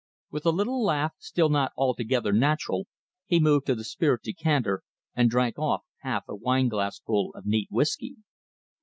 [0.31, 2.87] With a little laugh, still not altogether natural,
[3.27, 4.81] he moved to the spirit decanter
[5.15, 8.15] and drank off half a wineglassful of neat whisky!